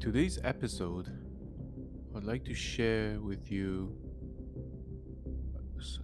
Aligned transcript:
today's 0.00 0.38
episode, 0.44 1.10
I'd 2.16 2.22
like 2.22 2.44
to 2.44 2.54
share 2.54 3.18
with 3.20 3.50
you 3.50 3.92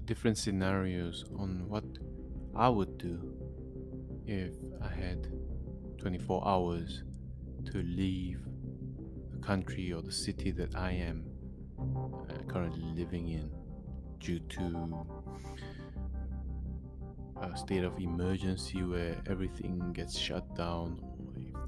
different 0.04 0.36
scenarios 0.36 1.24
on 1.38 1.68
what 1.68 1.84
I 2.56 2.68
would 2.68 2.98
do 2.98 3.32
if 4.26 4.52
I 4.82 4.88
had 4.88 5.28
24 5.98 6.42
hours 6.46 7.04
to 7.66 7.82
leave 7.82 8.40
the 9.30 9.38
country 9.38 9.92
or 9.92 10.02
the 10.02 10.12
city 10.12 10.50
that 10.50 10.74
I 10.74 10.90
am 10.90 11.24
uh, 11.78 12.42
currently 12.48 12.82
living 12.96 13.28
in 13.28 13.48
due 14.18 14.40
to 14.40 15.06
a 17.40 17.56
state 17.56 17.84
of 17.84 17.96
emergency 18.00 18.82
where 18.82 19.16
everything 19.26 19.92
gets 19.92 20.18
shut 20.18 20.56
down 20.56 21.00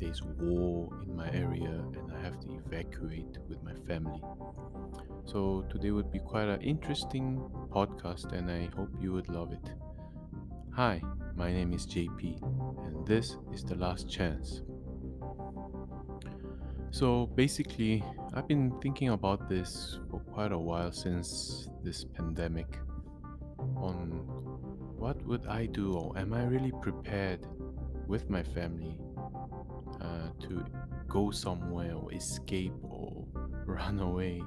there's 0.01 0.23
war 0.23 0.89
in 1.03 1.17
my 1.17 1.31
area 1.33 1.83
and 1.95 2.13
I 2.13 2.21
have 2.23 2.39
to 2.41 2.49
evacuate 2.67 3.39
with 3.49 3.63
my 3.63 3.73
family. 3.87 4.21
So 5.25 5.65
today 5.71 5.91
would 5.91 6.13
be 6.13 6.19
quite 6.19 6.49
an 6.49 6.61
interesting 6.61 7.41
podcast 7.71 8.33
and 8.33 8.51
I 8.51 8.69
hope 8.77 8.91
you 9.01 9.13
would 9.13 9.29
love 9.29 9.53
it. 9.53 9.73
Hi, 10.75 11.01
my 11.35 11.53
name 11.53 11.73
is 11.73 11.87
JP 11.87 12.43
and 12.87 13.07
this 13.07 13.37
is 13.53 13.65
the 13.65 13.75
last 13.75 14.09
chance. 14.09 14.63
So 16.91 17.27
basically, 17.35 18.05
I've 18.35 18.49
been 18.49 18.73
thinking 18.81 19.11
about 19.11 19.49
this 19.49 19.99
for 20.11 20.21
quite 20.21 20.53
a 20.53 20.59
while 20.59 20.93
since 20.93 21.69
this 21.83 22.05
pandemic 22.05 22.79
on 23.77 24.23
what 24.99 25.23
would 25.27 25.47
I 25.47 25.67
do 25.67 25.95
or 25.95 26.19
am 26.19 26.33
I 26.33 26.45
really 26.45 26.73
prepared 26.81 27.41
with 28.07 28.31
my 28.31 28.43
family 28.43 28.99
uh, 30.07 30.29
to 30.47 30.65
go 31.09 31.31
somewhere 31.31 31.95
or 31.95 32.13
escape 32.13 32.73
or 32.83 33.25
run 33.67 33.99
away 34.01 34.43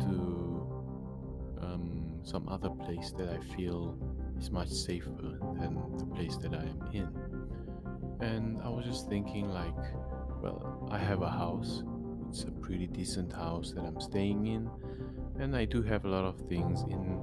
to 0.00 0.06
um, 1.60 2.20
some 2.22 2.48
other 2.48 2.70
place 2.70 3.12
that 3.18 3.28
I 3.28 3.38
feel 3.54 3.96
is 4.38 4.50
much 4.50 4.68
safer 4.68 5.10
than 5.60 5.78
the 5.98 6.06
place 6.16 6.36
that 6.38 6.52
I 6.52 6.62
am 6.62 6.88
in. 6.92 7.08
And 8.20 8.60
I 8.62 8.68
was 8.68 8.84
just 8.84 9.08
thinking, 9.08 9.48
like, 9.48 9.76
well, 10.42 10.88
I 10.90 10.98
have 10.98 11.22
a 11.22 11.30
house, 11.30 11.82
it's 12.28 12.44
a 12.44 12.50
pretty 12.50 12.86
decent 12.86 13.32
house 13.32 13.72
that 13.72 13.84
I'm 13.84 14.00
staying 14.00 14.46
in, 14.46 14.68
and 15.38 15.54
I 15.56 15.64
do 15.64 15.82
have 15.82 16.04
a 16.04 16.08
lot 16.08 16.24
of 16.24 16.38
things 16.48 16.82
in 16.82 17.20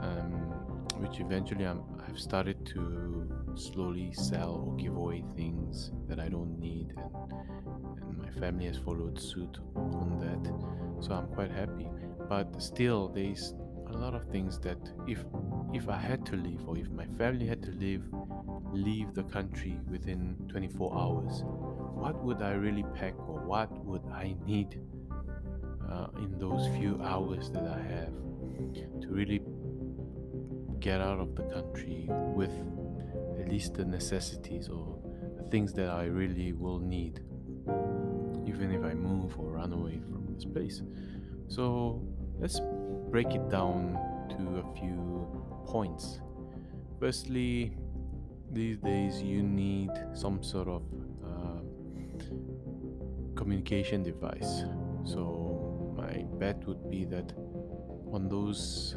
um, 0.00 0.46
which 0.98 1.20
eventually 1.20 1.64
I'm, 1.64 1.82
I've 2.06 2.18
started 2.18 2.64
to 2.66 3.28
slowly 3.56 4.12
sell 4.12 4.64
or 4.66 4.76
give 4.76 4.96
away 4.96 5.24
things 5.36 5.92
that 6.08 6.20
I 6.20 6.28
don't 6.28 6.58
need, 6.58 6.94
and, 6.96 7.98
and 8.08 8.18
my 8.18 8.30
family 8.40 8.66
has 8.66 8.76
followed 8.78 9.20
suit 9.20 9.58
on 9.74 10.18
that. 10.20 11.04
So 11.04 11.14
I'm 11.14 11.28
quite 11.28 11.50
happy. 11.50 11.88
But 12.28 12.60
still, 12.62 13.08
there's 13.08 13.54
a 13.88 13.96
lot 13.96 14.14
of 14.14 14.26
things 14.28 14.58
that 14.60 14.78
if 15.06 15.24
if 15.72 15.88
I 15.88 15.96
had 15.96 16.24
to 16.26 16.36
leave 16.36 16.66
or 16.66 16.76
if 16.76 16.90
my 16.90 17.06
family 17.18 17.46
had 17.46 17.62
to 17.64 17.70
leave 17.72 18.04
leave 18.72 19.14
the 19.14 19.22
country 19.24 19.78
within 19.90 20.36
24 20.48 20.94
hours, 20.94 21.42
what 21.44 22.22
would 22.22 22.42
I 22.42 22.52
really 22.52 22.84
pack 22.94 23.14
or 23.18 23.40
what 23.40 23.70
would 23.84 24.02
I 24.12 24.34
need 24.44 24.80
uh, 25.90 26.08
in 26.18 26.38
those 26.38 26.66
few 26.76 27.00
hours 27.02 27.50
that 27.50 27.62
I 27.62 27.80
have 27.80 28.12
to 29.00 29.08
really 29.08 29.40
get 30.80 31.00
out 31.00 31.20
of 31.20 31.34
the 31.34 31.42
country 31.44 32.06
with 32.08 32.50
at 33.46 33.52
least 33.52 33.74
the 33.74 33.84
necessities 33.84 34.68
or 34.68 34.98
things 35.52 35.72
that 35.72 35.88
I 35.88 36.06
really 36.06 36.52
will 36.52 36.80
need, 36.80 37.20
even 38.44 38.72
if 38.72 38.82
I 38.82 38.92
move 38.92 39.38
or 39.38 39.52
run 39.52 39.72
away 39.72 40.00
from 40.10 40.26
this 40.34 40.44
place. 40.44 40.82
So 41.46 42.02
let's 42.40 42.60
break 43.08 43.34
it 43.34 43.48
down 43.48 43.96
to 44.30 44.58
a 44.58 44.74
few 44.74 45.64
points. 45.64 46.18
Firstly, 46.98 47.76
these 48.50 48.78
days 48.78 49.22
you 49.22 49.44
need 49.44 49.90
some 50.12 50.42
sort 50.42 50.66
of 50.66 50.82
uh, 51.24 51.60
communication 53.36 54.02
device. 54.02 54.64
So 55.04 55.94
my 55.96 56.24
bet 56.40 56.66
would 56.66 56.90
be 56.90 57.04
that 57.04 57.32
on 58.10 58.28
those 58.28 58.96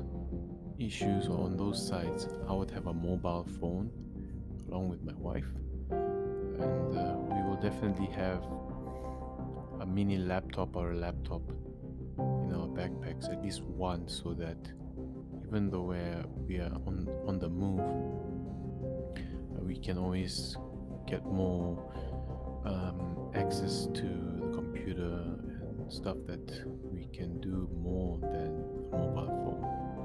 issues 0.80 1.28
or 1.28 1.46
on 1.46 1.56
those 1.56 1.88
sites, 1.88 2.28
I 2.48 2.54
would 2.54 2.72
have 2.72 2.88
a 2.88 2.94
mobile 2.94 3.46
phone 3.59 3.92
along 4.69 4.90
with 4.90 5.02
my 5.03 5.13
wife, 5.18 5.46
and 5.90 6.97
uh, 6.97 7.16
we 7.18 7.41
will 7.47 7.59
definitely 7.62 8.07
have 8.07 8.44
a 9.81 9.85
mini 9.85 10.18
laptop 10.18 10.75
or 10.75 10.91
a 10.91 10.96
laptop 10.96 11.41
in 12.19 12.53
our 12.53 12.68
backpacks, 12.68 13.31
at 13.31 13.41
least 13.41 13.63
one, 13.63 14.08
so 14.08 14.34
that 14.34 14.58
even 15.47 15.69
though 15.69 15.81
we're, 15.81 16.24
we 16.47 16.58
are 16.58 16.72
on, 16.85 17.09
on 17.25 17.40
the 17.40 17.50
move, 17.50 17.79
uh, 17.79 19.63
we 19.63 19.78
can 19.78 19.97
always 19.97 20.56
get 21.08 21.25
more 21.25 21.91
um, 22.66 23.31
access 23.34 23.88
to 23.94 24.03
the 24.03 24.52
computer 24.53 25.24
and 25.79 25.91
stuff 25.91 26.18
that 26.28 26.63
we 26.91 27.06
can 27.08 27.40
do 27.40 27.68
more 27.74 28.19
than 28.19 28.63
a 28.94 28.97
mobile 28.97 29.28
phone 29.44 29.99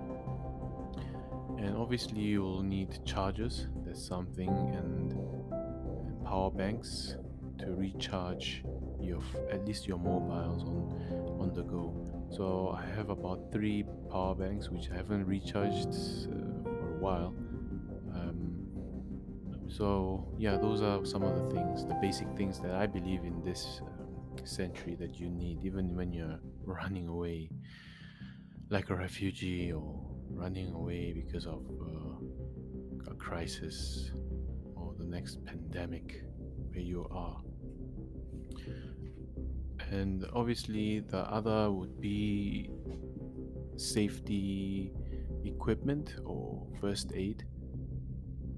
and 1.65 1.77
obviously 1.79 2.21
you 2.21 2.43
will 2.43 2.63
need 2.63 2.99
chargers. 3.07 3.69
There's 3.85 4.07
something 4.07 4.49
and, 4.49 5.13
and 5.13 6.25
power 6.25 6.51
banks 6.51 7.17
to 7.59 7.73
recharge 7.73 8.63
your 9.01 9.21
at 9.51 9.65
least 9.67 9.87
your 9.87 9.99
mobiles 9.99 10.63
on 10.65 11.39
on 11.41 11.55
the 11.55 11.63
go. 11.63 11.85
So 12.31 12.77
i 12.79 12.85
have 12.97 13.09
about 13.11 13.51
three 13.51 13.85
power 14.11 14.35
banks 14.35 14.69
which 14.69 14.91
i 14.91 14.97
haven't 14.97 15.27
recharged 15.27 15.89
uh, 15.89 16.69
for 16.79 16.97
a 16.97 16.99
while. 16.99 17.35
Um, 18.15 18.67
so 19.69 20.29
yeah 20.39 20.57
those 20.57 20.83
are 20.83 21.05
some 21.05 21.23
of 21.23 21.35
the 21.37 21.55
things 21.55 21.87
the 21.87 21.95
basic 21.95 22.29
things 22.37 22.61
that 22.61 22.73
i 22.73 22.87
believe 22.87 23.25
in 23.25 23.43
this 23.43 23.81
um, 23.83 24.47
century 24.47 24.95
that 24.95 25.19
you 25.19 25.29
need 25.31 25.65
even 25.65 25.97
when 25.97 26.13
you're 26.13 26.39
running 26.65 27.09
away 27.09 27.51
like 28.71 28.91
a 28.91 28.95
refugee 28.95 29.73
or 29.73 30.14
running 30.35 30.73
away 30.73 31.13
because 31.13 31.47
of 31.47 31.63
uh, 31.81 33.11
a 33.11 33.15
crisis 33.15 34.11
or 34.77 34.95
the 34.99 35.05
next 35.05 35.45
pandemic 35.45 36.23
where 36.71 36.83
you 36.83 37.07
are. 37.11 37.41
And 39.91 40.27
obviously, 40.33 41.01
the 41.01 41.19
other 41.19 41.71
would 41.71 42.01
be 42.01 42.71
safety 43.77 44.93
equipment 45.45 46.17
or 46.25 46.67
first 46.81 47.13
aid. 47.15 47.45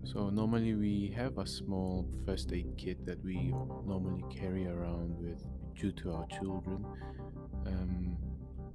So, 0.05 0.31
normally, 0.31 0.75
we 0.75 1.13
have 1.17 1.39
a 1.39 1.47
small 1.47 2.09
first 2.25 2.53
aid 2.53 2.69
kit 2.79 3.05
that 3.07 3.23
we 3.25 3.53
normally 3.85 4.25
carry 4.35 4.67
around 4.67 5.19
with 5.19 5.45
due 5.75 5.93
to 5.93 6.13
our 6.13 6.27
children. 6.29 6.87
Um, 7.67 8.17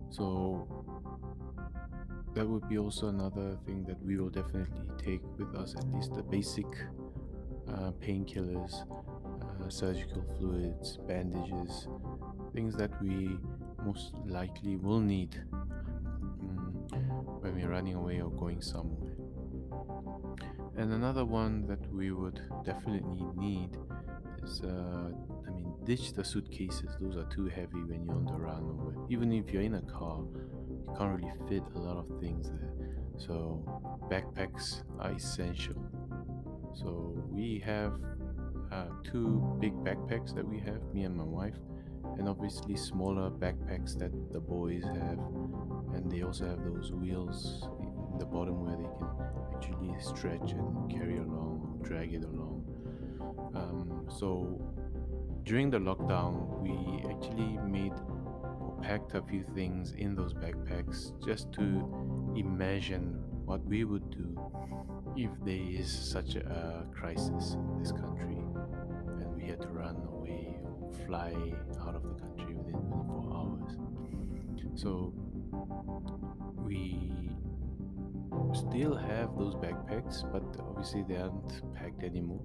so, 0.10 0.68
that 2.34 2.48
would 2.48 2.68
be 2.70 2.78
also 2.78 3.08
another 3.08 3.58
thing 3.66 3.84
that 3.86 4.02
we 4.04 4.18
will 4.18 4.30
definitely 4.30 4.88
take 4.98 5.22
with 5.38 5.54
us 5.56 5.76
at 5.76 5.86
least 5.94 6.14
the 6.14 6.24
basic 6.24 6.68
uh, 7.68 7.92
painkillers 8.02 8.84
uh, 8.84 9.70
surgical 9.70 10.24
fluids 10.38 10.98
bandages 11.08 11.88
things 12.54 12.76
that 12.76 12.92
we 13.02 13.38
most 13.86 14.14
likely 14.26 14.76
will 14.76 15.00
need 15.00 15.42
um, 15.54 16.86
when 17.42 17.56
we're 17.56 17.70
running 17.70 17.96
away 17.96 18.22
or 18.22 18.30
going 18.32 18.62
somewhere. 18.62 19.16
And 20.78 20.94
another 20.94 21.26
one 21.26 21.66
that 21.68 21.92
we 21.94 22.12
would 22.12 22.42
definitely 22.66 23.26
need 23.36 23.78
is 24.44 24.62
uh, 24.62 25.12
i 25.48 25.52
mean 25.52 25.74
ditch 25.86 26.14
the 26.14 26.24
suitcases. 26.24 26.90
Those 27.00 27.18
are 27.18 27.26
too 27.26 27.46
heavy 27.46 27.84
when 27.84 28.06
you're 28.06 28.16
on 28.16 28.26
the 28.26 28.40
run 28.40 28.64
or 28.80 29.08
even 29.10 29.32
if 29.32 29.52
you're 29.52 29.62
in 29.62 29.76
a 29.76 29.82
car 29.82 30.24
can't 30.98 31.20
really 31.20 31.32
fit 31.48 31.64
a 31.76 31.80
lot 31.80 31.98
of 31.98 32.20
things 32.20 32.50
there. 32.50 32.74
So 33.18 33.64
backpacks 34.10 34.84
are 35.00 35.12
essential. 35.12 35.76
So 36.74 37.14
we 37.30 37.62
have 37.66 37.94
uh, 38.72 38.86
two 39.04 39.58
big 39.60 39.74
backpacks 39.84 40.34
that 40.36 40.48
we 40.48 40.60
have, 40.60 40.82
me 40.94 41.04
and 41.04 41.16
my 41.16 41.24
wife, 41.24 41.58
and 42.18 42.28
obviously 42.28 42.76
smaller 42.76 43.30
backpacks 43.30 43.98
that 44.00 44.12
the 44.32 44.40
boys 44.40 44.84
have, 44.84 45.20
and 45.94 46.10
they 46.10 46.24
also 46.24 46.46
have 46.46 46.64
those 46.64 46.92
wheels 46.92 47.68
in 47.80 48.18
the 48.18 48.26
bottom 48.26 48.64
where 48.64 48.78
they 48.78 48.90
can 48.98 49.10
actually 49.56 49.94
stretch 50.00 50.54
and 50.54 50.90
carry 50.90 51.18
along, 51.18 51.80
drag 51.84 52.14
it 52.14 52.24
along. 52.24 52.64
Um, 53.54 54.08
so 54.10 54.62
during 55.44 55.70
the 55.70 55.80
lockdown, 55.80 56.62
we 56.62 56.72
actually 57.12 57.58
made 57.68 57.94
packed 58.82 59.14
a 59.16 59.22
few 59.22 59.44
things 59.56 59.94
in 59.98 60.16
those 60.16 60.34
backpacks 60.34 61.12
just 61.26 61.52
to 61.54 61.62
imagine 62.36 63.20
what 63.46 63.64
we 63.66 63.84
would 63.84 64.10
do 64.10 64.36
if 65.16 65.30
there 65.46 65.56
is 65.56 65.92
such 65.92 66.36
a 66.36 66.86
crisis 66.92 67.54
in 67.54 67.80
this 67.80 67.92
country 67.92 68.38
and 69.20 69.36
we 69.36 69.44
had 69.44 69.62
to 69.62 69.68
run 69.68 69.96
away 70.14 70.58
or 70.64 70.92
fly 71.06 71.34
out 71.82 71.96
of 71.96 72.04
the 72.04 72.16
country 72.22 72.56
within 72.56 72.74
24 72.74 73.34
hours. 73.36 73.78
So 74.76 75.14
we 76.64 77.12
still 78.54 78.96
have 78.96 79.38
those 79.38 79.56
backpacks, 79.56 80.24
but 80.32 80.44
obviously 80.62 81.04
they 81.08 81.18
aren't 81.18 81.74
packed 81.76 82.04
anymore. 82.04 82.42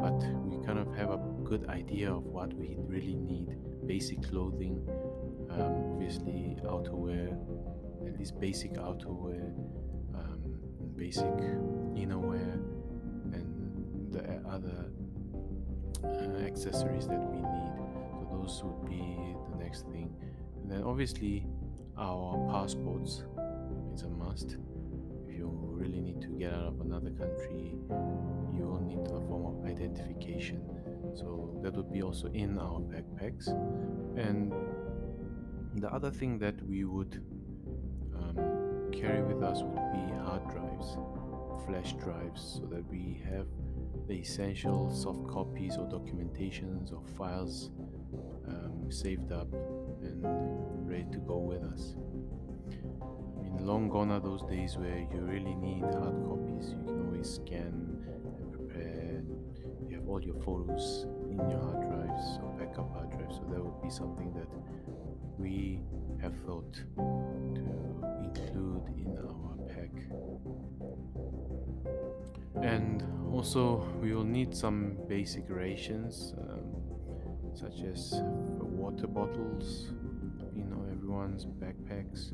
But 0.00 0.24
we 0.44 0.64
kind 0.64 0.78
of 0.78 0.94
have 0.96 1.10
a 1.10 1.20
good 1.44 1.68
idea 1.68 2.10
of 2.10 2.24
what 2.24 2.54
we 2.54 2.76
really 2.78 3.16
need 3.16 3.48
basic 3.86 4.22
clothing, 4.22 4.80
um, 5.50 5.92
obviously, 5.92 6.56
outerwear, 6.64 7.36
at 8.06 8.18
least 8.18 8.40
basic 8.40 8.72
outerwear, 8.74 9.52
um, 10.14 10.40
basic 10.96 11.36
innerwear, 11.94 12.54
and 13.34 14.10
the 14.10 14.40
other 14.48 14.90
uh, 16.02 16.46
accessories 16.46 17.06
that 17.06 17.20
we 17.30 17.36
need. 17.36 17.72
So, 17.76 18.28
those 18.32 18.62
would 18.64 18.88
be 18.88 19.34
the 19.50 19.62
next 19.62 19.82
thing. 19.88 20.14
And 20.62 20.70
then, 20.70 20.82
obviously, 20.82 21.46
our 21.98 22.48
passports 22.50 23.24
is 23.94 24.02
a 24.02 24.08
must. 24.08 24.56
You 25.40 25.48
really 25.72 26.00
need 26.02 26.20
to 26.20 26.28
get 26.38 26.52
out 26.52 26.66
of 26.66 26.80
another 26.82 27.08
country, 27.12 27.74
you 28.54 28.64
will 28.66 28.82
need 28.82 29.06
a 29.06 29.20
form 29.26 29.46
of 29.46 29.64
identification. 29.64 30.60
So 31.14 31.58
that 31.62 31.72
would 31.72 31.90
be 31.90 32.02
also 32.02 32.28
in 32.28 32.58
our 32.58 32.78
backpacks. 32.80 33.48
And 34.18 34.52
the 35.76 35.88
other 35.88 36.10
thing 36.10 36.38
that 36.40 36.60
we 36.68 36.84
would 36.84 37.24
um, 38.14 38.90
carry 38.92 39.22
with 39.22 39.42
us 39.42 39.62
would 39.62 39.92
be 39.92 40.14
hard 40.26 40.46
drives, 40.50 40.98
flash 41.66 41.94
drives, 41.94 42.60
so 42.60 42.66
that 42.66 42.86
we 42.90 43.22
have 43.24 43.46
the 44.08 44.16
essential 44.16 44.90
soft 44.90 45.26
copies 45.26 45.78
or 45.78 45.86
documentations 45.88 46.92
or 46.92 47.02
files 47.16 47.70
um, 48.46 48.90
saved 48.90 49.32
up 49.32 49.50
and 50.02 50.22
long 53.70 53.88
gone 53.88 54.10
are 54.10 54.18
those 54.18 54.42
days 54.50 54.76
where 54.76 54.98
you 54.98 55.20
really 55.20 55.54
need 55.54 55.82
hard 55.82 56.16
copies. 56.26 56.70
You 56.70 56.82
can 56.84 57.06
always 57.06 57.34
scan 57.34 58.02
and 58.40 58.52
prepare. 58.52 59.22
You 59.88 59.94
have 59.94 60.08
all 60.08 60.20
your 60.20 60.34
photos 60.42 61.06
in 61.30 61.38
your 61.48 61.60
hard 61.60 61.80
drives 61.88 62.40
or 62.42 62.50
backup 62.58 62.92
hard 62.92 63.10
drives. 63.10 63.36
So 63.36 63.42
that 63.48 63.64
would 63.64 63.80
be 63.80 63.88
something 63.88 64.32
that 64.32 64.48
we 65.38 65.82
have 66.20 66.34
thought 66.44 66.74
to 66.74 67.64
include 68.24 68.86
in 68.98 69.16
our 69.22 69.54
pack. 69.68 69.94
And 72.64 73.04
also, 73.32 73.86
we 74.02 74.12
will 74.12 74.24
need 74.24 74.52
some 74.52 74.96
basic 75.08 75.44
rations, 75.48 76.34
um, 76.38 77.54
such 77.54 77.84
as 77.84 78.20
water 78.58 79.06
bottles, 79.06 79.92
you 80.56 80.64
know, 80.64 80.84
everyone's 80.90 81.46
backpacks 81.46 82.32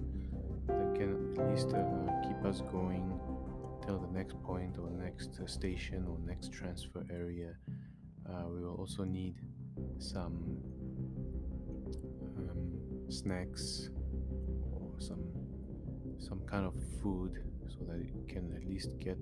that 0.69 0.95
can 0.95 1.35
at 1.39 1.51
least 1.51 1.73
uh, 1.73 1.83
keep 2.27 2.45
us 2.45 2.61
going 2.73 3.19
till 3.85 3.99
the 3.99 4.13
next 4.13 4.41
point 4.43 4.77
or 4.79 4.91
next 4.91 5.39
uh, 5.43 5.47
station 5.47 6.07
or 6.09 6.19
next 6.27 6.53
transfer 6.53 7.05
area. 7.11 7.55
Uh, 8.29 8.49
we 8.49 8.61
will 8.61 8.75
also 8.75 9.05
need 9.05 9.37
some 9.99 10.59
um, 12.39 13.11
snacks 13.11 13.91
or 14.73 14.93
some 14.99 15.25
some 16.19 16.41
kind 16.47 16.67
of 16.67 16.75
food 17.03 17.43
so 17.69 17.85
that 17.87 18.01
it 18.01 18.29
can 18.29 18.53
at 18.57 18.67
least 18.67 18.99
get 18.99 19.19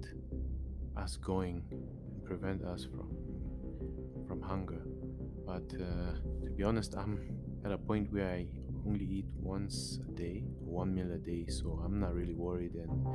us 0.97 1.17
going 1.17 1.63
and 1.71 2.25
prevent 2.25 2.65
us 2.65 2.85
from 2.85 3.11
from 4.27 4.41
hunger. 4.41 4.83
But 5.47 5.71
uh, 5.75 6.15
to 6.45 6.51
be 6.57 6.63
honest, 6.63 6.95
I'm 6.97 7.21
at 7.65 7.73
a 7.73 7.79
point 7.79 8.13
where 8.13 8.31
I 8.31 8.47
only 8.87 9.05
eat 9.05 9.27
once 9.41 9.99
a 10.09 10.13
day, 10.13 10.45
one 10.61 10.95
meal 10.95 11.11
a 11.13 11.19
day, 11.19 11.47
so 11.49 11.81
I'm 11.85 12.01
not 12.01 12.15
really 12.15 12.35
worried. 12.35 12.75
And 12.75 13.07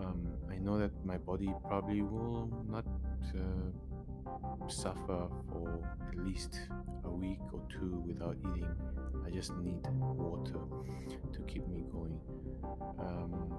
um, 0.00 0.26
I 0.50 0.56
know 0.56 0.78
that 0.78 0.92
my 1.04 1.18
body 1.18 1.52
probably 1.66 2.02
will 2.02 2.50
not 2.68 2.86
uh, 3.34 4.68
suffer 4.68 5.28
for 5.50 5.80
at 6.08 6.18
least 6.24 6.60
a 7.04 7.10
week 7.10 7.40
or 7.52 7.60
two 7.70 8.02
without 8.06 8.36
eating. 8.40 8.68
I 9.26 9.30
just 9.30 9.54
need 9.56 9.80
water 10.00 10.60
to 11.32 11.40
keep 11.46 11.66
me 11.68 11.84
going. 11.92 12.18
Um, 12.98 13.52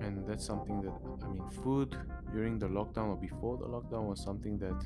and 0.00 0.26
that's 0.26 0.44
something 0.44 0.82
that 0.82 0.92
I 1.24 1.28
mean, 1.28 1.48
food 1.62 1.96
during 2.32 2.58
the 2.58 2.66
lockdown 2.66 3.08
or 3.08 3.16
before 3.16 3.56
the 3.56 3.64
lockdown 3.66 4.08
was 4.08 4.22
something 4.22 4.58
that 4.58 4.80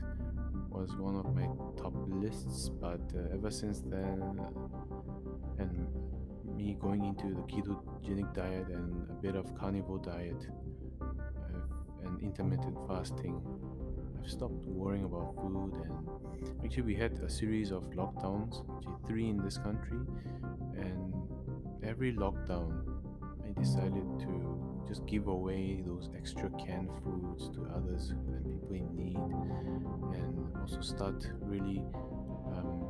was 0.68 0.94
one 0.96 1.16
of 1.16 1.34
my 1.34 1.46
top 1.80 1.94
lists, 2.08 2.68
but 2.68 3.00
uh, 3.14 3.34
ever 3.34 3.50
since 3.50 3.80
then, 3.80 4.40
and 5.58 5.86
me 6.56 6.76
going 6.80 7.04
into 7.04 7.34
the 7.34 7.42
ketogenic 7.42 8.32
diet 8.34 8.68
and 8.68 9.08
a 9.10 9.14
bit 9.14 9.34
of 9.34 9.54
carnivore 9.56 9.98
diet 9.98 10.46
uh, 11.00 12.04
and 12.04 12.20
intermittent 12.22 12.76
fasting, 12.86 13.40
I've 14.20 14.30
stopped 14.30 14.64
worrying 14.66 15.04
about 15.04 15.34
food. 15.36 15.72
And 15.84 16.64
actually, 16.64 16.82
we 16.82 16.94
had 16.94 17.12
a 17.20 17.30
series 17.30 17.70
of 17.70 17.90
lockdowns, 17.90 18.64
actually 18.76 18.96
three 19.06 19.28
in 19.28 19.38
this 19.38 19.58
country, 19.58 20.00
and 20.76 21.14
every 21.82 22.12
lockdown, 22.12 22.82
I 23.44 23.58
decided 23.58 24.06
to 24.20 24.84
just 24.86 25.04
give 25.06 25.26
away 25.28 25.82
those 25.86 26.08
extra 26.16 26.50
canned 26.50 26.90
foods 27.02 27.50
to 27.50 27.66
others 27.74 28.10
and 28.10 28.44
people 28.44 28.74
in 28.74 28.87
also 30.78 30.94
start 30.94 31.26
really 31.40 31.82
um, 32.56 32.80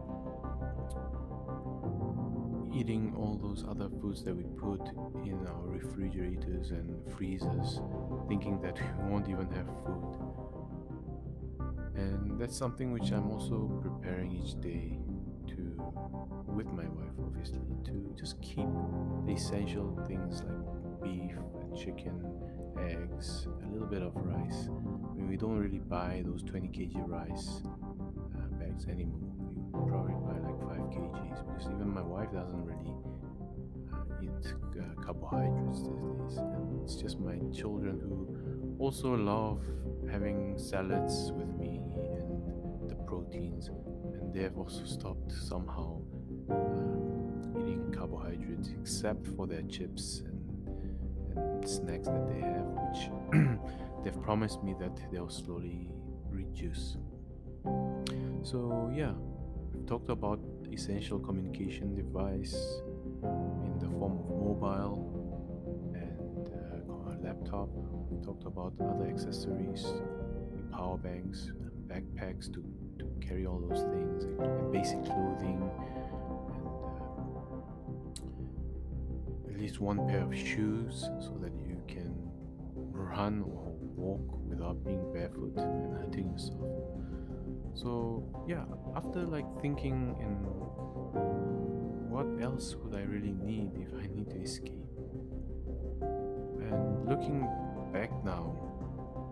eating 2.75 3.14
all 3.17 3.38
those 3.40 3.64
other 3.69 3.88
foods 4.00 4.23
that 4.25 4.35
we 4.35 4.44
put 4.44 4.81
in 5.25 5.46
our 5.46 5.67
refrigerators 5.67 6.70
and 6.70 7.00
freezers, 7.17 7.81
thinking 8.29 8.61
that 8.61 8.79
we 9.02 9.11
won't 9.11 9.29
even 9.29 9.49
have 9.50 9.67
food. 9.85 10.17
And 11.94 12.38
that's 12.38 12.56
something 12.56 12.93
which 12.93 13.11
I'm 13.11 13.31
also 13.31 13.81
preparing 13.82 14.32
each 14.32 14.61
day 14.61 14.99
to, 15.49 15.82
with 16.46 16.67
my 16.67 16.87
wife, 16.88 17.19
obviously, 17.25 17.61
to 17.87 18.14
just 18.19 18.40
keep 18.40 18.69
the 19.26 19.32
essential 19.32 19.99
things 20.06 20.43
like 20.43 21.02
beef 21.02 21.32
and 21.61 21.76
chicken, 21.76 22.23
eggs, 22.79 23.49
a 23.64 23.69
little 23.73 23.88
bit 23.88 24.02
of 24.02 24.12
rice. 24.14 24.69
We 25.28 25.36
don't 25.36 25.58
really 25.58 25.78
buy 25.78 26.23
those 26.25 26.42
20 26.42 26.68
kg 26.68 27.06
rice 27.06 27.61
uh, 27.66 28.47
bags 28.58 28.87
anymore. 28.87 29.20
We 29.73 29.90
probably 29.90 30.14
buy 30.14 30.38
like 30.49 30.58
5 30.58 30.78
kgs 30.88 31.47
because 31.47 31.66
even 31.66 31.88
my 31.92 32.00
wife 32.00 32.32
doesn't 32.32 32.64
really 32.64 32.94
uh, 33.92 34.23
eat 34.23 34.54
uh, 34.80 35.02
carbohydrates 35.02 35.82
these 35.82 36.00
days. 36.00 36.38
And 36.38 36.82
it's 36.82 36.97
just 36.97 37.20
my 37.20 37.37
children 37.52 38.00
who 38.00 38.75
also 38.78 39.14
love 39.14 39.62
having 40.11 40.56
salads 40.56 41.30
with 41.32 41.49
me 41.58 41.82
and 41.94 42.88
the 42.88 42.94
proteins 43.06 43.68
and 43.68 44.32
they 44.32 44.42
have 44.44 44.56
also 44.56 44.85
stopped 44.85 45.32
somehow 45.32 46.00
uh, 46.50 47.61
eating 47.66 47.92
carbohydrates 47.94 48.70
except 48.80 49.26
for 49.37 49.47
their 49.47 49.62
chips 49.62 50.23
and, 50.25 51.37
and 51.37 51.68
snacks 51.68 52.08
that 52.08 52.26
they 52.28 52.40
have 52.40 52.67
they've 54.05 54.23
promised 54.23 54.62
me 54.62 54.75
that 54.81 54.97
they'll 55.12 55.28
slowly 55.28 55.88
reduce. 56.31 56.97
So 58.43 58.93
yeah 58.95 59.12
we've 59.73 59.87
talked 59.87 60.11
about 60.11 60.40
essential 60.73 61.19
communication 61.19 61.95
device 61.95 62.55
in 63.23 63.78
the 63.81 63.88
form 63.99 64.19
of 64.19 64.28
mobile 64.31 64.99
and 65.95 66.49
uh, 66.49 67.26
laptop. 67.26 67.69
We 68.11 68.25
talked 68.25 68.47
about 68.47 68.75
other 68.81 69.09
accessories 69.09 69.87
power 70.78 70.97
banks 70.97 71.50
backpacks 71.88 72.52
to 72.52 72.62
carry 73.21 73.47
all 73.47 73.59
those 73.59 73.83
things 73.83 74.25
and, 74.25 74.40
and 74.40 74.73
basic 74.73 75.05
clothing 75.05 75.69
and 75.75 76.78
uh, 79.49 79.50
at 79.50 79.59
least 79.59 79.81
one 79.81 80.07
pair 80.07 80.23
of 80.23 80.37
shoes 80.37 81.11
so 81.21 81.37
that 81.40 81.52
you 81.67 81.83
can 81.88 82.14
run 82.93 83.43
or 83.43 83.67
walk 83.99 84.49
without 84.49 84.85
being 84.85 85.12
barefoot 85.12 85.57
and 85.57 85.99
hurting 85.99 86.31
yourself. 86.31 86.71
So 87.75 88.25
yeah, 88.47 88.64
after 88.97 89.26
like 89.26 89.47
thinking 89.61 90.17
and 90.21 90.37
what 92.11 92.26
else 92.43 92.75
would 92.76 92.95
I 92.95 93.02
really 93.02 93.33
need 93.33 93.73
if 93.76 93.95
I 93.95 94.07
need 94.14 94.31
to 94.31 94.40
escape? 94.40 94.83
And 96.00 97.09
looking 97.09 97.49
back 97.93 98.11
now, 98.25 98.57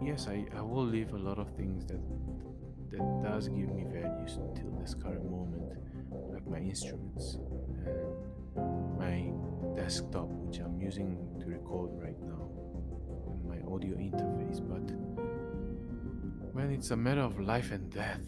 yes, 0.03 0.29
I, 0.29 0.47
I 0.57 0.61
will 0.61 0.85
leave 0.85 1.13
a 1.13 1.19
lot 1.19 1.39
of 1.39 1.49
things 1.57 1.87
that 1.87 2.01
that 2.91 3.23
does 3.23 3.49
give 3.49 3.69
me 3.69 3.85
values 3.93 4.39
till 4.55 4.71
this 4.81 4.95
current 4.95 5.29
moment, 5.29 5.73
like 6.33 6.47
my 6.47 6.59
instruments 6.59 7.37
and 8.57 8.99
my 8.99 9.33
desktop, 9.75 10.29
which 10.29 10.59
I'm 10.59 10.81
using 10.81 11.19
to 11.41 11.47
record 11.47 11.91
right 12.01 12.21
now, 12.23 12.49
my 13.57 13.73
audio 13.73 13.97
interface. 13.97 14.61
But 14.61 14.93
when 16.53 16.71
it's 16.71 16.91
a 16.91 16.97
matter 16.97 17.23
of 17.23 17.41
life 17.41 17.71
and 17.71 17.91
death, 17.91 18.25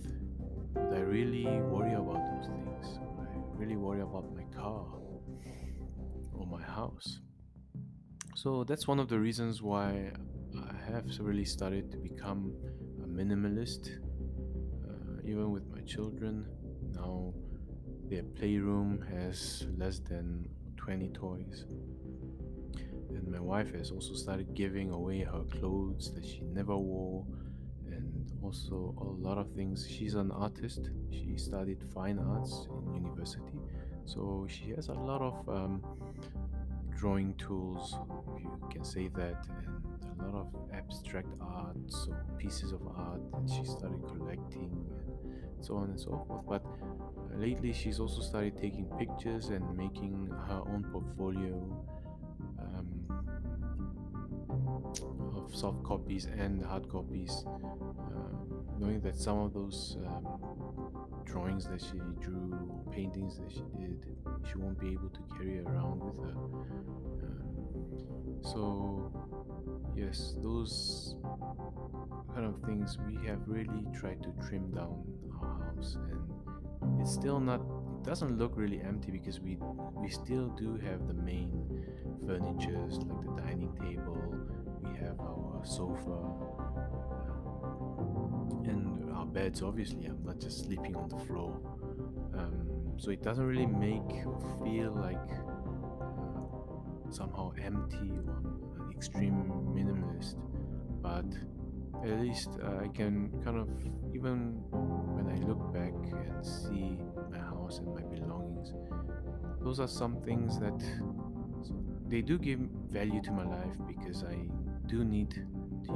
would 0.74 0.96
I 0.96 1.00
really 1.00 1.46
worry 1.46 1.94
about 1.94 2.22
those 2.24 2.46
things? 2.46 2.98
Would 3.16 3.28
I 3.28 3.60
really 3.60 3.76
worry 3.76 4.00
about 4.00 4.34
my 4.34 4.44
car 4.56 4.86
or 6.32 6.46
my 6.46 6.62
house. 6.62 7.20
So 8.36 8.64
that's 8.64 8.86
one 8.86 9.00
of 9.00 9.08
the 9.08 9.18
reasons 9.18 9.62
why 9.62 10.12
I 10.56 10.92
have 10.92 11.06
really 11.18 11.44
started 11.44 11.90
to 11.90 11.96
become 11.98 12.54
a 13.02 13.06
minimalist, 13.06 13.90
uh, 14.84 15.20
even 15.24 15.50
with 15.50 15.66
my 15.68 15.80
children. 15.80 16.46
Now, 16.94 17.34
their 18.08 18.22
playroom 18.22 19.04
has 19.10 19.66
less 19.76 19.98
than 19.98 20.48
20 20.76 21.08
toys. 21.08 21.64
And 23.18 23.32
my 23.32 23.40
wife 23.40 23.74
has 23.74 23.90
also 23.90 24.14
started 24.14 24.54
giving 24.54 24.90
away 24.90 25.20
her 25.24 25.42
clothes 25.50 26.14
that 26.14 26.24
she 26.24 26.42
never 26.42 26.76
wore 26.76 27.26
and 27.86 28.30
also 28.42 28.94
a 29.00 29.26
lot 29.26 29.38
of 29.38 29.50
things. 29.52 29.86
She's 29.90 30.14
an 30.14 30.30
artist, 30.30 30.90
she 31.10 31.36
studied 31.36 31.82
fine 31.92 32.18
arts 32.18 32.68
in 32.70 32.94
university, 32.94 33.58
so 34.06 34.46
she 34.48 34.70
has 34.70 34.88
a 34.88 34.92
lot 34.92 35.20
of 35.20 35.48
um, 35.48 35.82
drawing 36.96 37.34
tools, 37.34 37.96
you 38.38 38.68
can 38.70 38.84
say 38.84 39.08
that, 39.16 39.46
and 39.48 40.20
a 40.20 40.24
lot 40.24 40.34
of 40.34 40.54
abstract 40.72 41.28
art, 41.40 41.76
so 41.88 42.14
pieces 42.38 42.72
of 42.72 42.80
art 42.96 43.20
that 43.32 43.52
she 43.52 43.64
started 43.64 44.02
collecting, 44.06 44.70
and 45.56 45.64
so 45.64 45.74
on 45.74 45.90
and 45.90 46.00
so 46.00 46.24
forth. 46.26 46.44
But 46.48 46.64
lately, 47.34 47.72
she's 47.72 47.98
also 47.98 48.22
started 48.22 48.56
taking 48.56 48.86
pictures 48.98 49.48
and 49.48 49.76
making 49.76 50.30
her 50.48 50.62
own 50.66 50.84
portfolio 50.92 51.84
um, 52.58 52.97
of 55.36 55.54
soft 55.54 55.82
copies 55.84 56.26
and 56.26 56.64
hard 56.64 56.88
copies, 56.88 57.44
uh, 57.46 58.18
knowing 58.78 59.00
that 59.00 59.16
some 59.16 59.38
of 59.38 59.52
those 59.52 59.96
um, 60.06 60.26
drawings 61.24 61.66
that 61.68 61.80
she 61.80 61.98
drew, 62.20 62.54
paintings 62.92 63.38
that 63.38 63.50
she 63.50 63.62
did, 63.78 64.04
she 64.50 64.58
won't 64.58 64.78
be 64.80 64.88
able 64.88 65.10
to 65.10 65.20
carry 65.36 65.60
around 65.60 66.00
with 66.00 66.16
her. 66.24 66.36
Um, 67.22 68.38
so, 68.42 69.12
yes, 69.96 70.34
those 70.42 71.16
kind 72.34 72.46
of 72.46 72.60
things 72.66 72.98
we 73.06 73.14
have 73.26 73.40
really 73.46 73.86
tried 73.98 74.22
to 74.22 74.32
trim 74.46 74.70
down 74.70 75.04
our 75.42 75.72
house, 75.74 75.96
and 76.80 77.00
it's 77.00 77.12
still 77.12 77.40
not. 77.40 77.60
It 78.00 78.04
doesn't 78.04 78.38
look 78.38 78.52
really 78.56 78.80
empty 78.80 79.10
because 79.10 79.40
we 79.40 79.58
we 79.96 80.08
still 80.08 80.48
do 80.56 80.76
have 80.76 81.06
the 81.08 81.14
main 81.14 81.66
furnitures 82.26 82.98
like 82.98 83.20
the 83.24 83.42
dining 83.42 83.74
table. 83.80 84.16
Have 85.00 85.20
our 85.20 85.60
sofa. 85.64 86.18
Um, 87.28 88.64
and 88.66 89.12
our 89.14 89.26
beds 89.26 89.62
obviously 89.62 90.06
i'm 90.06 90.22
not 90.24 90.38
just 90.40 90.64
sleeping 90.64 90.94
on 90.96 91.08
the 91.08 91.16
floor 91.16 91.60
um, 92.34 92.68
so 92.96 93.10
it 93.10 93.22
doesn't 93.22 93.44
really 93.44 93.66
make 93.66 94.26
or 94.26 94.38
feel 94.64 94.92
like 94.92 95.16
uh, 95.30 97.10
somehow 97.10 97.52
empty 97.62 98.12
or 98.26 98.84
an 98.84 98.92
extreme 98.92 99.50
minimalist 99.74 100.36
but 101.02 101.26
at 102.04 102.20
least 102.20 102.50
uh, 102.62 102.84
i 102.84 102.88
can 102.88 103.30
kind 103.44 103.58
of 103.58 103.68
even 104.14 104.62
when 104.70 105.26
i 105.34 105.38
look 105.46 105.72
back 105.72 105.92
and 106.12 106.44
see 106.46 106.98
my 107.30 107.38
house 107.38 107.78
and 107.78 107.94
my 107.94 108.02
belongings 108.02 108.72
those 109.62 109.80
are 109.80 109.88
some 109.88 110.20
things 110.22 110.58
that 110.58 110.80
they 112.08 112.22
do 112.22 112.38
give 112.38 112.60
value 112.88 113.20
to 113.22 113.32
my 113.32 113.44
life 113.44 113.76
because 113.86 114.24
i 114.24 114.36
do 114.88 115.04
need 115.04 115.30
to 115.30 115.40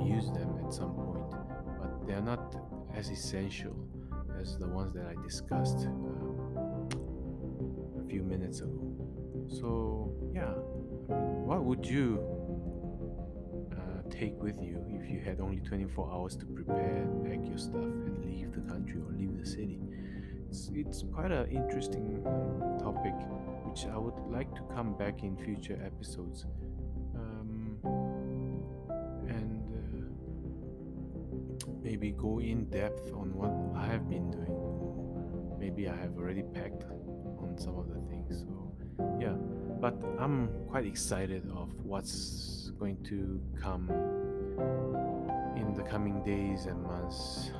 use 0.04 0.30
them 0.30 0.58
at 0.64 0.72
some 0.72 0.94
point 0.94 1.30
but 1.80 2.06
they 2.06 2.12
are 2.12 2.22
not 2.22 2.54
as 2.94 3.08
essential 3.10 3.74
as 4.40 4.58
the 4.58 4.68
ones 4.68 4.92
that 4.94 5.06
I 5.06 5.14
discussed 5.22 5.86
um, 5.86 6.88
a 8.00 8.08
few 8.08 8.22
minutes 8.22 8.60
ago. 8.60 8.92
So, 9.48 10.12
yeah, 10.34 10.52
what 11.48 11.64
would 11.64 11.86
you 11.86 12.20
uh, 13.72 14.10
take 14.10 14.40
with 14.42 14.60
you 14.60 14.84
if 14.88 15.10
you 15.10 15.20
had 15.20 15.40
only 15.40 15.60
24 15.60 16.10
hours 16.12 16.36
to 16.36 16.46
prepare, 16.46 17.06
pack 17.24 17.46
your 17.46 17.58
stuff, 17.58 17.82
and 17.82 18.24
leave 18.24 18.52
the 18.52 18.60
country 18.72 19.00
or 19.00 19.12
leave 19.12 19.38
the 19.38 19.46
city? 19.46 19.80
It's, 20.48 20.70
it's 20.74 21.04
quite 21.14 21.30
an 21.30 21.50
interesting 21.50 22.22
topic, 22.78 23.14
which 23.64 23.86
I 23.86 23.96
would 23.96 24.18
like 24.30 24.54
to 24.56 24.62
come 24.74 24.96
back 24.96 25.22
in 25.22 25.36
future 25.36 25.80
episodes. 25.84 26.46
Maybe 32.02 32.16
go 32.18 32.40
in 32.40 32.64
depth 32.64 33.12
on 33.12 33.32
what 33.32 33.52
I 33.80 33.86
have 33.86 34.08
been 34.08 34.28
doing. 34.28 35.56
Maybe 35.56 35.88
I 35.88 35.94
have 35.94 36.18
already 36.18 36.42
packed 36.42 36.82
on 36.82 37.54
some 37.56 37.78
of 37.78 37.86
the 37.86 38.00
things. 38.10 38.40
So 38.42 38.74
yeah, 39.20 39.36
but 39.80 39.94
I'm 40.18 40.48
quite 40.68 40.84
excited 40.84 41.48
of 41.54 41.68
what's 41.84 42.72
going 42.80 43.04
to 43.04 43.40
come 43.60 43.88
in 45.56 45.74
the 45.74 45.84
coming 45.84 46.24
days 46.24 46.66
and 46.66 46.82
months 46.82 47.52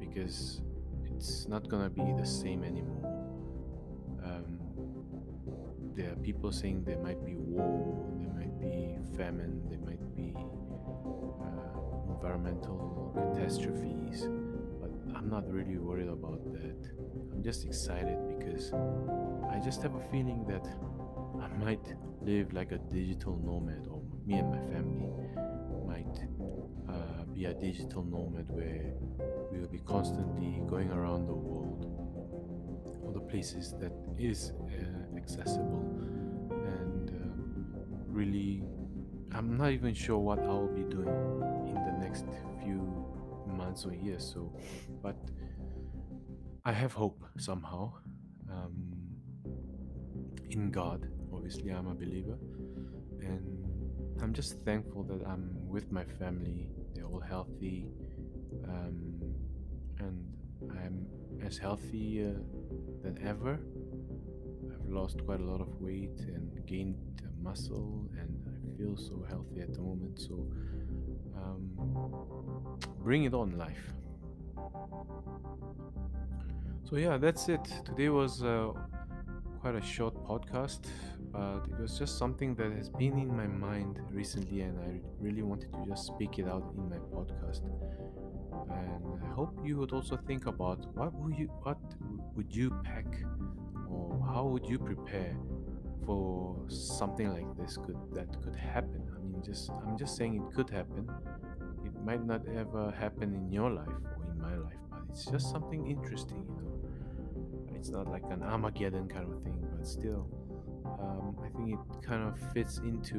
because 0.00 0.62
it's 1.04 1.46
not 1.46 1.68
gonna 1.68 1.90
be 1.90 2.14
the 2.16 2.26
same 2.26 2.64
anymore. 2.64 3.04
Um, 4.24 4.60
there 5.94 6.10
are 6.10 6.16
people 6.16 6.52
saying 6.52 6.84
there 6.84 7.00
might 7.00 7.22
be 7.22 7.34
war, 7.36 8.08
there 8.18 8.32
might 8.32 8.58
be 8.58 8.96
famine, 9.14 9.60
there 9.68 9.80
might 9.80 10.16
be 10.16 10.34
uh, 10.34 11.74
environmental 12.14 13.12
catastrophes, 13.14 14.28
but 14.80 14.90
I'm 15.16 15.28
not 15.28 15.50
really 15.50 15.78
worried 15.78 16.08
about 16.08 16.42
that. 16.52 16.80
I'm 17.32 17.42
just 17.42 17.64
excited 17.64 18.18
because 18.38 18.72
I 19.50 19.58
just 19.58 19.82
have 19.82 19.94
a 19.94 20.04
feeling 20.10 20.44
that 20.48 20.66
I 21.42 21.48
might 21.64 21.94
live 22.22 22.52
like 22.52 22.72
a 22.72 22.78
digital 22.78 23.36
nomad, 23.44 23.86
or 23.90 24.00
me 24.26 24.38
and 24.38 24.50
my 24.50 24.62
family 24.72 25.10
might 25.86 26.16
uh, 26.88 27.24
be 27.34 27.46
a 27.46 27.54
digital 27.54 28.04
nomad 28.04 28.46
where 28.48 28.94
we 29.50 29.60
will 29.60 29.68
be 29.68 29.80
constantly 29.80 30.62
going 30.68 30.90
around 30.90 31.26
the 31.26 31.34
world, 31.34 31.84
all 33.02 33.12
the 33.12 33.20
places 33.20 33.74
that 33.80 33.92
is 34.18 34.52
uh, 34.52 35.16
accessible, 35.16 35.84
and 36.50 37.10
uh, 37.10 37.96
really 38.06 38.62
I'm 39.32 39.56
not 39.56 39.72
even 39.72 39.94
sure 39.94 40.18
what 40.18 40.38
I 40.38 40.46
will 40.46 40.68
be 40.68 40.84
doing 40.84 41.53
next 42.14 42.26
few 42.62 42.80
months 43.46 43.84
or 43.84 43.92
years. 43.92 44.24
So, 44.32 44.52
but 45.02 45.16
I 46.64 46.72
have 46.72 46.92
hope 46.92 47.24
somehow 47.38 47.92
um, 48.50 48.92
in 50.50 50.70
God. 50.70 51.08
Obviously, 51.32 51.70
I'm 51.70 51.88
a 51.88 51.94
believer, 51.94 52.38
and 53.20 53.42
I'm 54.22 54.32
just 54.32 54.64
thankful 54.64 55.02
that 55.04 55.26
I'm 55.26 55.56
with 55.66 55.90
my 55.90 56.04
family. 56.04 56.68
They're 56.94 57.06
all 57.06 57.20
healthy, 57.20 57.88
um, 58.68 59.20
and 59.98 60.24
I'm 60.70 61.06
as 61.44 61.58
healthy 61.58 62.24
uh, 62.24 62.38
than 63.02 63.18
ever. 63.26 63.58
I've 64.72 64.88
lost 64.88 65.24
quite 65.24 65.40
a 65.40 65.44
lot 65.44 65.60
of 65.60 65.68
weight 65.80 66.20
and 66.20 66.64
gained 66.66 66.96
muscle, 67.42 68.08
and 68.18 68.30
I 68.48 68.78
feel 68.78 68.96
so 68.96 69.24
healthy 69.28 69.60
at 69.60 69.74
the 69.74 69.80
moment. 69.80 70.18
So, 70.18 70.48
um, 71.36 71.73
bring 72.98 73.24
it 73.24 73.34
on, 73.34 73.58
life. 73.58 73.92
So 76.84 76.96
yeah, 76.96 77.16
that's 77.18 77.48
it. 77.48 77.64
Today 77.84 78.08
was 78.08 78.42
uh, 78.42 78.72
quite 79.60 79.74
a 79.74 79.82
short 79.82 80.14
podcast, 80.26 80.80
but 81.32 81.66
it 81.70 81.80
was 81.80 81.98
just 81.98 82.18
something 82.18 82.54
that 82.56 82.70
has 82.72 82.88
been 82.88 83.18
in 83.18 83.34
my 83.34 83.46
mind 83.46 84.00
recently, 84.10 84.60
and 84.60 84.78
I 84.80 85.00
really 85.20 85.42
wanted 85.42 85.72
to 85.72 85.84
just 85.88 86.06
speak 86.06 86.38
it 86.38 86.46
out 86.46 86.72
in 86.76 86.88
my 86.88 86.98
podcast. 87.14 87.62
And 88.70 89.22
I 89.22 89.34
hope 89.34 89.58
you 89.64 89.76
would 89.78 89.92
also 89.92 90.16
think 90.16 90.46
about 90.46 90.86
what 90.94 91.12
would 91.14 91.38
you 91.38 91.46
what 91.62 91.78
would 92.36 92.54
you 92.54 92.70
pack, 92.84 93.06
or 93.88 94.22
how 94.26 94.44
would 94.44 94.66
you 94.68 94.78
prepare 94.78 95.36
for 96.06 96.56
something 96.68 97.32
like 97.32 97.56
this 97.56 97.76
could 97.76 97.96
that 98.12 98.40
could 98.42 98.56
happen. 98.56 99.02
I 99.16 99.20
mean, 99.22 99.42
just 99.42 99.70
I'm 99.70 99.96
just 99.98 100.16
saying 100.16 100.36
it 100.36 100.54
could 100.54 100.70
happen. 100.70 101.08
Might 102.04 102.24
not 102.26 102.42
ever 102.54 102.90
happen 102.90 103.34
in 103.34 103.50
your 103.50 103.70
life 103.70 103.88
or 103.88 104.30
in 104.30 104.38
my 104.38 104.56
life, 104.56 104.76
but 104.90 105.00
it's 105.08 105.24
just 105.24 105.50
something 105.50 105.86
interesting, 105.88 106.44
you 106.46 106.62
know. 106.62 107.74
It's 107.74 107.88
not 107.88 108.08
like 108.08 108.24
an 108.30 108.42
Armageddon 108.42 109.08
kind 109.08 109.26
of 109.32 109.42
thing, 109.42 109.66
but 109.74 109.86
still, 109.86 110.28
um, 111.00 111.36
I 111.42 111.48
think 111.56 111.72
it 111.72 111.78
kind 112.06 112.22
of 112.28 112.38
fits 112.52 112.78
into 112.78 113.18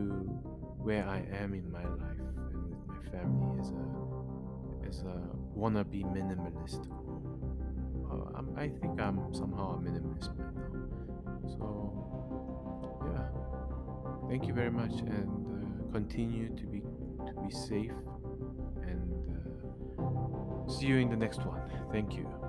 where 0.78 1.04
I 1.08 1.26
am 1.42 1.56
in 1.56 1.72
my 1.72 1.84
life 1.84 2.20
and 2.52 2.70
with 2.70 2.88
my 2.88 3.02
family 3.10 3.60
as 3.60 3.72
a 3.72 4.88
as 4.88 5.02
a 5.04 5.20
wannabe 5.58 6.04
minimalist. 6.04 6.88
Uh, 8.12 8.38
I'm, 8.38 8.56
I 8.56 8.70
think 8.70 9.02
I'm 9.02 9.34
somehow 9.34 9.78
a 9.78 9.80
minimalist 9.80 10.30
by 10.38 10.44
now. 10.44 11.50
So 11.58 11.66
yeah, 13.12 14.30
thank 14.30 14.46
you 14.46 14.54
very 14.54 14.72
much, 14.72 14.94
and 15.02 15.30
uh, 15.90 15.92
continue 15.92 16.50
to 16.56 16.66
be 16.68 16.82
to 17.26 17.34
be 17.42 17.50
safe. 17.50 17.92
See 20.68 20.88
you 20.88 20.98
in 20.98 21.10
the 21.10 21.16
next 21.16 21.46
one. 21.46 21.62
Thank 21.92 22.16
you. 22.16 22.45